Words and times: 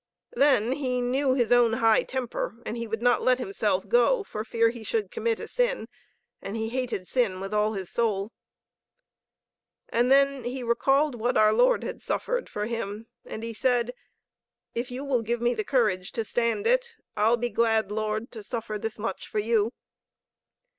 Then, 0.33 0.71
he 0.71 0.99
knew 0.99 1.35
his 1.35 1.51
own 1.51 1.73
high 1.73 2.01
temper 2.01 2.55
and 2.65 2.75
he 2.75 2.87
would 2.87 3.03
not 3.03 3.21
let 3.21 3.37
himself 3.37 3.87
go, 3.87 4.23
for 4.23 4.43
fear 4.43 4.71
he 4.71 4.83
should 4.83 5.11
commit 5.11 5.39
a 5.39 5.47
sin 5.47 5.87
and 6.41 6.57
he 6.57 6.69
hated 6.69 7.07
sin 7.07 7.39
with 7.39 7.53
all 7.53 7.73
his 7.73 7.87
soul. 7.91 8.31
And 9.89 10.11
then 10.11 10.43
he 10.43 10.63
recalled 10.63 11.13
what 11.13 11.37
our 11.37 11.53
Lord 11.53 11.83
had 11.83 12.01
suffered 12.01 12.49
for 12.49 12.65
him, 12.65 13.05
and 13.25 13.43
he 13.43 13.53
said: 13.53 13.93
"If 14.73 14.89
you 14.89 15.05
will 15.05 15.21
give 15.21 15.39
me 15.39 15.53
the 15.53 15.63
courage 15.63 16.11
to 16.13 16.25
stand 16.25 16.65
it, 16.65 16.95
I'll 17.15 17.37
be 17.37 17.49
glad, 17.51 17.91
Lord, 17.91 18.31
to 18.31 18.41
suffer 18.41 18.79
this 18.79 18.97
much 18.97 19.27
for 19.27 19.37
You." 19.37 19.71